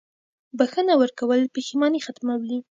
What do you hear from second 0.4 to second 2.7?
•بښنه ورکول پښېماني ختموي.